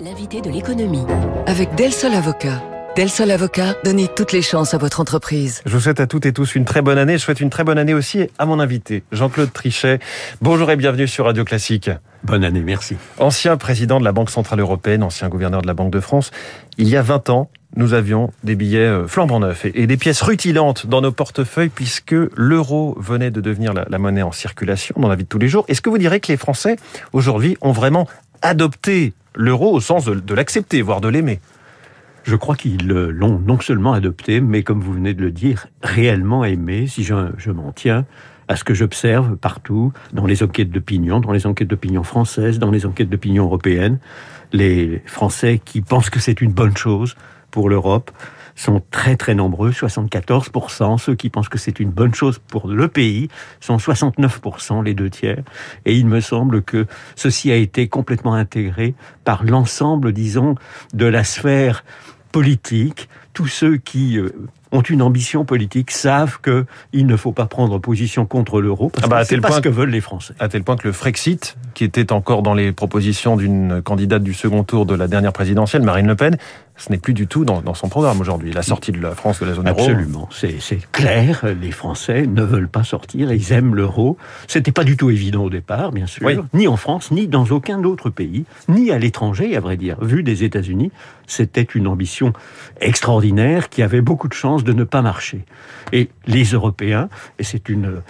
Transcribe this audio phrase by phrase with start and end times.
[0.00, 1.02] L'invité de l'économie.
[1.46, 2.62] Avec Del Sol Avocat.
[2.94, 5.60] Del Sol Avocat, donnez toutes les chances à votre entreprise.
[5.66, 7.14] Je vous souhaite à toutes et tous une très bonne année.
[7.14, 9.98] Je souhaite une très bonne année aussi à mon invité, Jean-Claude Trichet.
[10.40, 11.90] Bonjour et bienvenue sur Radio Classique.
[12.22, 12.94] Bonne année, merci.
[13.18, 16.30] Ancien président de la Banque Centrale Européenne, ancien gouverneur de la Banque de France,
[16.76, 20.22] il y a 20 ans, nous avions des billets euh, flambant neufs et des pièces
[20.22, 25.16] rutilantes dans nos portefeuilles puisque l'euro venait de devenir la monnaie en circulation dans la
[25.16, 25.64] vie de tous les jours.
[25.66, 26.76] Est-ce que vous direz que les Français,
[27.12, 28.06] aujourd'hui, ont vraiment
[28.42, 31.40] adopté l'euro au sens de, l'accepter, voire de l'aimer.
[32.24, 36.44] Je crois qu'ils l'ont non seulement adopté, mais comme vous venez de le dire, réellement
[36.44, 38.04] aimé, si je, je m'en tiens
[38.48, 42.70] à ce que j'observe partout, dans les enquêtes d'opinion, dans les enquêtes d'opinion françaises, dans
[42.70, 43.98] les enquêtes d'opinion européennes,
[44.52, 47.14] les Français qui pensent que c'est une bonne chose
[47.50, 48.10] pour l'Europe,
[48.58, 50.98] sont très très nombreux, 74%.
[50.98, 53.28] Ceux qui pensent que c'est une bonne chose pour le pays
[53.60, 55.42] sont 69%, les deux tiers.
[55.84, 56.86] Et il me semble que
[57.16, 58.94] ceci a été complètement intégré
[59.24, 60.56] par l'ensemble, disons,
[60.92, 61.84] de la sphère
[62.32, 64.30] politique, tous ceux qui euh,
[64.72, 69.08] ont une ambition politique savent qu'il ne faut pas prendre position contre l'euro parce ah
[69.08, 70.34] bah, que c'est pas ce que veulent les Français.
[70.38, 74.34] À tel point que le Frexit, qui était encore dans les propositions d'une candidate du
[74.34, 76.36] second tour de la dernière présidentielle, Marine Le Pen,
[76.78, 79.46] ce n'est plus du tout dans, son programme aujourd'hui, la sortie de la France de
[79.46, 79.80] la zone euro.
[79.80, 84.16] Absolument, c'est clair, les Français ne veulent pas sortir, ils aiment l'euro.
[84.46, 87.82] C'était pas du tout évident au départ, bien sûr, ni en France, ni dans aucun
[87.82, 89.96] autre pays, ni à l'étranger, à vrai dire.
[90.00, 90.92] Vu des États-Unis,
[91.26, 92.32] c'était une ambition
[92.80, 95.44] extraordinaire qui avait beaucoup de de ne pas marcher.
[95.92, 98.02] Et les Européens, et c'est une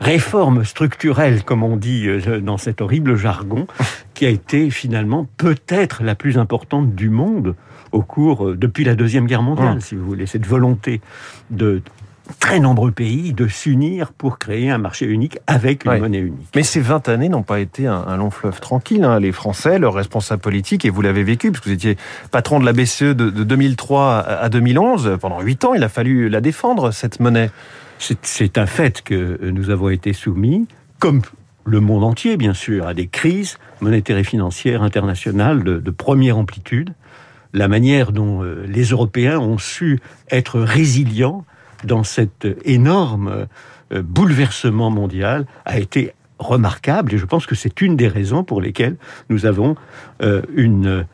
[0.00, 3.66] réforme structurelle, comme on dit euh, dans cet horrible jargon,
[4.14, 7.54] qui a été finalement peut-être la plus importante du monde
[7.92, 9.80] au cours, euh, depuis la Deuxième Guerre mondiale, mmh.
[9.80, 11.00] si vous voulez, cette volonté
[11.50, 11.82] de
[12.40, 16.48] très nombreux pays de s'unir pour créer un marché unique avec une monnaie unique.
[16.54, 19.04] Mais ces 20 années n'ont pas été un, long fleuve tranquille.
[19.04, 19.20] Hein.
[19.20, 21.96] Les Français, leurs responsables politiques, et vous l'avez vécu, parce que vous étiez
[22.30, 26.40] patron de la BCE de, 2003 à 2011, pendant 8 ans, il a fallu la
[26.40, 27.50] défendre, cette monnaie.
[27.98, 30.66] C'est un fait que nous avons été soumis,
[30.98, 31.22] comme
[31.64, 36.92] le monde entier, bien sûr, à des crises monétaires et financières internationales de première amplitude
[37.56, 40.00] la manière dont euh, les Européens ont su
[40.30, 41.44] être résilients
[41.86, 43.46] dans cet énorme
[43.92, 48.60] euh, bouleversement mondial a été remarquable et je pense que c'est une des raisons pour
[48.60, 48.96] lesquelles
[49.30, 49.76] nous avons
[50.22, 51.06] euh, une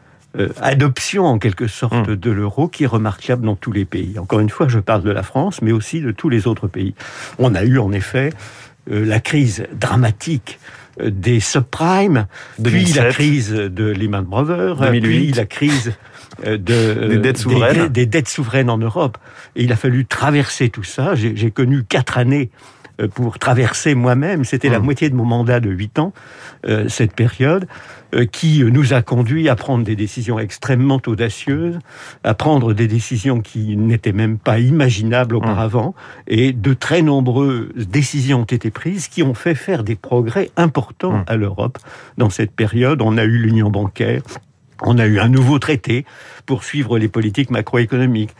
[0.62, 2.16] adoption en quelque sorte hmm.
[2.16, 4.18] de l'euro qui est remarquable dans tous les pays.
[4.18, 6.94] Encore une fois, je parle de la France, mais aussi de tous les autres pays.
[7.38, 8.32] On a eu en effet
[8.86, 10.58] la crise dramatique
[11.00, 12.26] des subprimes,
[12.62, 15.92] puis la crise de Lehman Brothers, puis la crise
[16.46, 17.88] euh, de, des, dettes souveraines.
[17.88, 19.18] Des, dettes souveraines en Europe.
[19.56, 21.14] Et il a fallu traverser tout ça.
[21.14, 22.81] J'ai connu quatre années euh,
[23.14, 24.84] pour traverser moi-même, c'était la mmh.
[24.84, 26.12] moitié de mon mandat de huit ans,
[26.66, 27.66] euh, cette période,
[28.30, 31.78] qui nous a conduit à prendre des décisions extrêmement audacieuses,
[32.24, 36.20] à prendre des décisions qui n'étaient même pas imaginables auparavant, mmh.
[36.28, 41.12] et de très nombreuses décisions ont été prises qui ont fait faire des progrès importants
[41.12, 41.24] mmh.
[41.26, 41.78] à l'Europe
[42.18, 43.00] dans cette période.
[43.00, 44.22] On a eu l'union bancaire,
[44.82, 46.04] on a eu un nouveau traité
[46.44, 48.34] pour suivre les politiques macroéconomiques.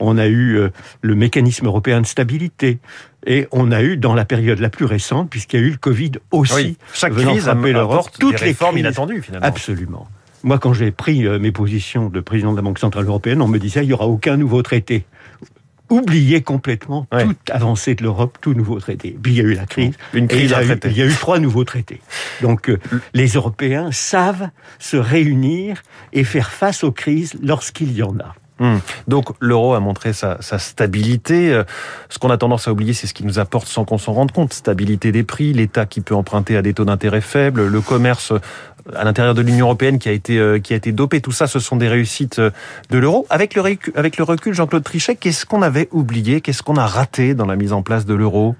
[0.00, 0.70] On a eu euh,
[1.02, 2.78] le mécanisme européen de stabilité.
[3.26, 5.78] Et on a eu, dans la période la plus récente, puisqu'il y a eu le
[5.78, 9.46] Covid aussi, chaque crise a l'Europe, toutes les réformes inattendues finalement.
[9.46, 10.08] Absolument.
[10.42, 13.48] Moi, quand j'ai pris euh, mes positions de président de la Banque Centrale Européenne, on
[13.48, 15.06] me disait il n'y aura aucun nouveau traité
[15.90, 19.16] oublier complètement toute avancée de l'Europe, tout nouveau traité.
[19.22, 19.94] Puis il y a eu la crise.
[20.12, 22.00] Une crise il, y a il y a eu trois nouveaux traités.
[22.40, 22.78] Donc euh,
[23.12, 25.82] les Européens savent se réunir
[26.12, 28.34] et faire face aux crises lorsqu'il y en a.
[28.60, 28.76] Hmm.
[29.08, 31.52] Donc l'euro a montré sa, stabilité.
[31.52, 31.64] Euh,
[32.08, 34.30] ce qu'on a tendance à oublier, c'est ce qui nous apporte sans qu'on s'en rende
[34.30, 34.52] compte.
[34.52, 38.38] Stabilité des prix, l'État qui peut emprunter à des taux d'intérêt faibles, le commerce euh,
[38.94, 41.20] à l'intérieur de l'Union européenne qui a été euh, qui a été dopé.
[41.20, 43.26] Tout ça, ce sont des réussites de l'euro.
[43.28, 46.86] Avec le recul, avec le recul, Jean-Claude Trichet, qu'est-ce qu'on avait oublié, qu'est-ce qu'on a
[46.86, 48.54] raté dans la mise en place de l'euro?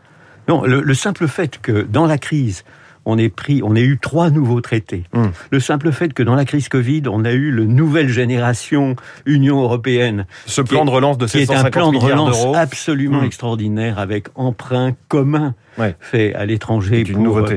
[0.49, 2.65] Non, le simple fait que dans la crise
[3.05, 5.05] on est pris, on a eu trois nouveaux traités.
[5.13, 5.29] Hmm.
[5.51, 8.97] Le simple fait que dans la crise Covid, on a eu le nouvelle génération
[9.27, 10.27] Union européenne.
[10.47, 13.27] Ce plan de relance de 750 est un plan de relance absolument hmm.
[13.27, 15.55] extraordinaire avec emprunt commun
[16.01, 17.05] fait à l'étranger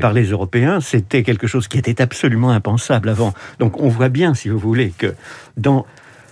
[0.02, 3.34] par les Européens, c'était quelque chose qui était absolument impensable avant.
[3.60, 5.14] Donc on voit bien, si vous voulez, que
[5.56, 5.86] dans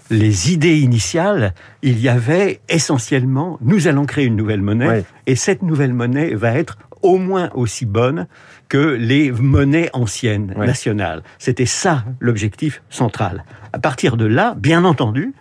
[0.09, 5.63] les idées initiales, il y avait essentiellement, nous allons créer une nouvelle monnaie, et cette
[5.63, 8.27] nouvelle monnaie va être au moins aussi bonne
[8.67, 11.21] que les monnaies anciennes nationales.
[11.37, 13.45] C'était ça l'objectif central.
[13.73, 15.33] À partir de là, bien entendu,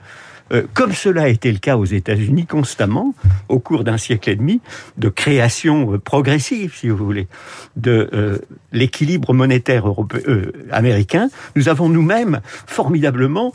[0.53, 3.15] euh, comme cela a été le cas aux États-Unis constamment,
[3.49, 4.61] au cours d'un siècle et demi,
[4.99, 7.29] de création euh, progressive, si vous voulez,
[7.77, 8.39] de euh,
[8.71, 10.23] l'équilibre monétaire européen,
[10.71, 13.55] américain, nous avons nous-mêmes formidablement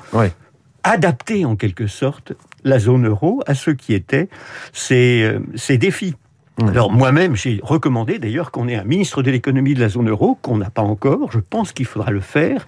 [0.84, 2.34] adapté en quelque sorte
[2.64, 4.30] la zone euro à ce qui étaient
[4.74, 6.16] ses, ses défis.
[6.60, 6.68] Mmh.
[6.70, 10.38] Alors moi-même, j'ai recommandé d'ailleurs qu'on ait un ministre de l'économie de la zone euro,
[10.42, 11.32] qu'on n'a pas encore.
[11.32, 12.68] Je pense qu'il faudra le faire.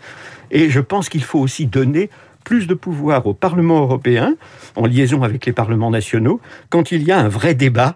[0.50, 2.10] Et je pense qu'il faut aussi donner
[2.44, 4.36] plus de pouvoir au Parlement européen,
[4.76, 7.96] en liaison avec les parlements nationaux, quand il y a un vrai débat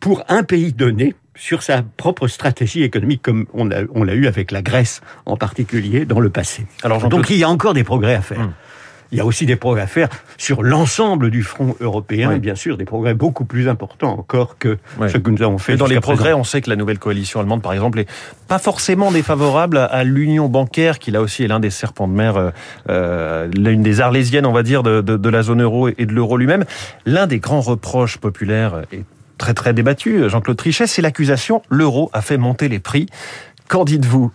[0.00, 4.62] pour un pays donné sur sa propre stratégie économique, comme on l'a eu avec la
[4.62, 6.66] Grèce en particulier dans le passé.
[6.82, 8.40] Alors, Donc il y a encore des progrès à faire.
[8.40, 8.52] Mmh.
[9.10, 12.54] Il y a aussi des progrès à faire sur l'ensemble du front européen, et bien
[12.54, 14.78] sûr des progrès beaucoup plus importants encore que
[15.08, 15.76] ce que nous avons fait.
[15.76, 18.08] dans les progrès, on sait que la nouvelle coalition allemande, par exemple, est
[18.48, 22.36] pas forcément défavorable à l'union bancaire, qui là aussi est l'un des serpents de mer,
[22.36, 22.50] euh,
[22.90, 26.12] euh, l'une des arlésiennes, on va dire, de, de, de la zone euro et de
[26.12, 26.64] l'euro lui-même.
[27.06, 29.04] L'un des grands reproches populaires est
[29.38, 33.06] très très débattu, Jean-Claude Trichet, c'est l'accusation l'euro a fait monter les prix.
[33.68, 34.32] Qu'en dites-vous?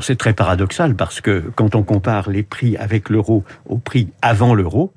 [0.00, 4.54] C'est très paradoxal parce que quand on compare les prix avec l'euro au prix avant
[4.54, 4.92] l'euro,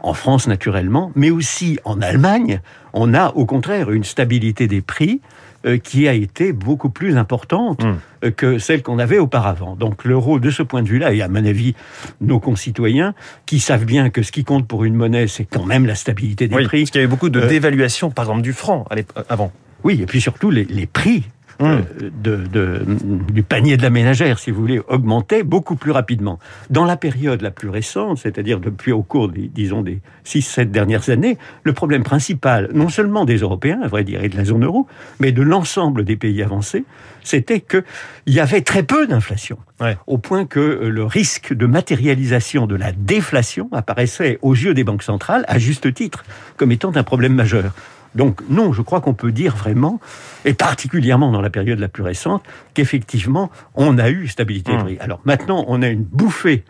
[0.00, 2.60] en France naturellement, mais aussi en Allemagne,
[2.92, 5.20] on a au contraire une stabilité des prix
[5.66, 7.94] euh, qui a été beaucoup plus importante hmm.
[8.24, 9.76] euh, que celle qu'on avait auparavant.
[9.76, 11.74] Donc l'euro, de ce point de vue-là, et à mon avis,
[12.20, 13.14] nos concitoyens,
[13.46, 16.48] qui savent bien que ce qui compte pour une monnaie, c'est quand même la stabilité
[16.48, 16.80] des prix.
[16.80, 18.84] Parce qu'il y avait beaucoup de euh, dévaluation, par exemple, du franc
[19.30, 19.52] avant.
[19.84, 21.24] Oui, et puis surtout, les, les prix
[21.60, 22.84] euh, de,
[23.32, 26.38] du panier de la ménagère, si vous voulez, augmentait beaucoup plus rapidement.
[26.70, 31.10] Dans la période la plus récente, c'est-à-dire depuis au cours, des, disons, des 6-7 dernières
[31.10, 34.64] années, le problème principal, non seulement des Européens, à vrai dire, et de la zone
[34.64, 34.86] euro,
[35.20, 36.84] mais de l'ensemble des pays avancés,
[37.22, 37.84] c'était qu'il
[38.26, 39.58] y avait très peu d'inflation.
[40.06, 44.84] Au point que euh, le risque de matérialisation de la déflation apparaissait aux yeux des
[44.84, 46.24] banques centrales, à juste titre,
[46.56, 47.72] comme étant un problème majeur.
[48.14, 50.00] Donc non, je crois qu'on peut dire vraiment,
[50.44, 52.42] et particulièrement dans la période la plus récente,
[52.74, 54.84] qu'effectivement, on a eu stabilité des mmh.
[54.84, 54.96] prix.
[55.00, 56.64] Alors maintenant, on a une bouffée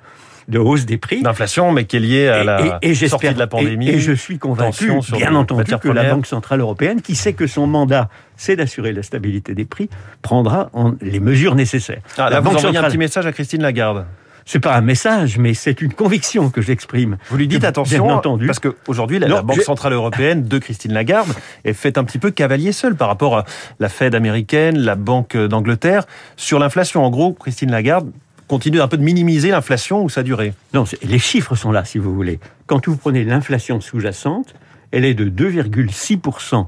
[0.49, 1.23] de hausse des prix.
[1.23, 3.89] D'inflation, mais qui est liée à la sortie de la pandémie.
[3.89, 7.67] Et, je suis convaincu, bien entendu, que la Banque Centrale Européenne, qui sait que son
[7.67, 9.89] mandat, c'est d'assurer la stabilité des prix,
[10.23, 10.71] prendra
[11.01, 12.03] les mesures nécessaires.
[12.19, 12.85] Ah, la Banque Centrale...
[12.85, 14.07] un petit message à Christine Lagarde
[14.47, 17.17] c'est pas un message, mais c'est une conviction que j'exprime.
[17.31, 18.47] Vous lui dites attention, entendu.
[18.47, 21.33] parce qu'aujourd'hui, la, la, Banque Centrale Européenne de Christine Lagarde
[21.65, 23.45] est faite un petit peu cavalier seul par rapport à
[23.81, 26.05] la Fed américaine, la Banque d'Angleterre,
[26.37, 27.05] sur l'inflation.
[27.05, 28.11] En gros, Christine Lagarde
[28.49, 30.53] continue un peu de minimiser l'inflation ou sa durée.
[30.75, 32.39] Non, les chiffres sont là, si vous voulez.
[32.67, 34.55] Quand vous prenez l'inflation sous-jacente,
[34.91, 36.67] elle est de 2,6%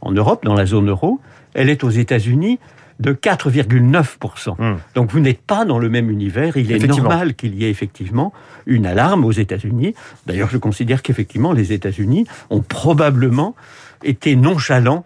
[0.00, 1.20] en Europe, dans la zone euro.
[1.54, 2.58] Elle est aux États-Unis
[3.00, 4.56] de 4,9%.
[4.58, 4.78] Hmm.
[4.94, 6.56] Donc vous n'êtes pas dans le même univers.
[6.56, 8.32] Il est normal qu'il y ait effectivement
[8.66, 9.94] une alarme aux États-Unis.
[10.26, 13.54] D'ailleurs, je considère qu'effectivement, les États-Unis ont probablement
[14.02, 15.04] été nonchalants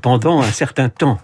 [0.00, 1.18] pendant un certain temps.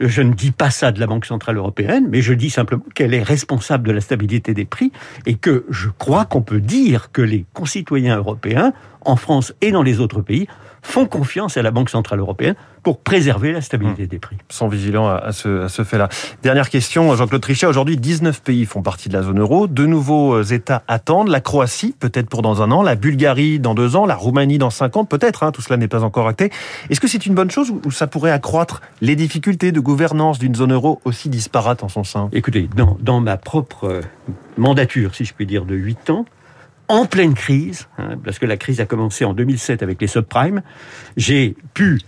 [0.00, 3.14] Je ne dis pas ça de la Banque Centrale Européenne, mais je dis simplement qu'elle
[3.14, 4.92] est responsable de la stabilité des prix
[5.26, 8.72] et que je crois qu'on peut dire que les concitoyens européens,
[9.04, 10.46] en France et dans les autres pays,
[10.84, 14.06] font confiance à la Banque Centrale Européenne pour préserver la stabilité mmh.
[14.06, 14.36] des prix.
[14.50, 16.08] Sont vigilants à ce, ce fait-là.
[16.42, 17.66] Dernière question, Jean-Claude Trichet.
[17.66, 19.66] Aujourd'hui, 19 pays font partie de la zone euro.
[19.66, 21.28] De nouveaux euh, États attendent.
[21.28, 22.82] La Croatie, peut-être pour dans un an.
[22.82, 24.04] La Bulgarie dans deux ans.
[24.04, 25.06] La Roumanie dans cinq ans.
[25.06, 26.50] Peut-être, hein, tout cela n'est pas encore acté.
[26.90, 30.54] Est-ce que c'est une bonne chose ou ça pourrait accroître les difficultés de gouvernance d'une
[30.54, 32.28] zone euro aussi disparate en son sein?
[32.32, 34.00] Écoutez, dans, dans ma propre euh,
[34.58, 36.26] mandature, si je puis dire, de 8 ans,
[36.88, 40.62] en pleine crise, hein, parce que la crise a commencé en 2007 avec les subprimes,
[41.16, 42.00] j'ai pu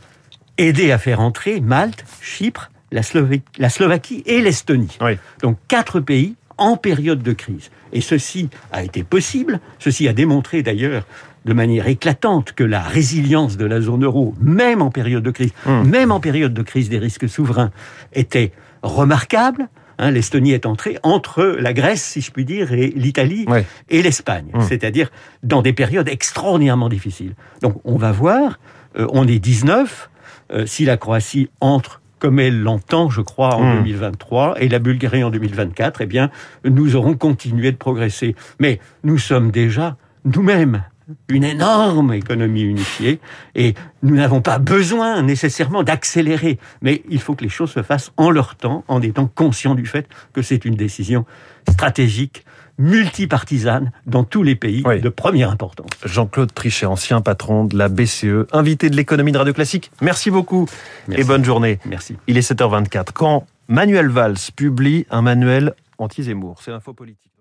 [0.59, 4.99] aider à faire entrer Malte, Chypre, la, Slovaquie, et l'Estonie.
[5.43, 7.71] Donc quatre pays en période de crise.
[7.93, 11.07] Et ceci a été possible, ceci a démontré d'ailleurs
[11.45, 15.53] de manière éclatante que la résilience de la zone euro, même en période de crise,
[15.65, 15.89] hum.
[15.89, 17.71] même en période de crise des risques souverains,
[18.13, 18.53] était
[18.83, 19.69] remarquable.
[19.99, 23.47] Hein, L'Estonie est entrée entre la Grèce, si je puis dire, et l'Italie
[23.89, 24.61] et l'Espagne, hum.
[24.61, 25.11] c'est-à-dire
[25.43, 27.35] dans des périodes extraordinairement difficiles.
[27.63, 28.59] Donc on va voir,
[28.99, 30.11] euh, on est 19,
[30.53, 34.55] euh, si la Croatie entre comme elle l'entend, je crois, en 2023, hmm.
[34.61, 36.31] et la Bulgarie en 2024, eh bien,
[36.65, 38.35] nous aurons continué de progresser.
[38.59, 40.83] Mais nous sommes déjà nous-mêmes
[41.29, 43.21] une énorme économie unifiée
[43.55, 48.13] et nous n'avons pas besoin nécessairement d'accélérer, mais il faut que les choses se fassent
[48.17, 51.25] en leur temps, en étant conscients du fait que c'est une décision
[51.69, 52.45] stratégique
[52.79, 55.89] multipartisane dans tous les pays de première importance.
[56.05, 59.91] Jean-Claude Trichet, ancien patron de la BCE, invité de l'économie de Radio Classique.
[60.03, 60.67] Merci beaucoup
[61.11, 61.79] et bonne journée.
[61.87, 62.17] Merci.
[62.27, 63.13] Il est 7h24.
[63.15, 67.36] Quand Manuel Valls publie un manuel anti-Zemmour, c'est l'info politique.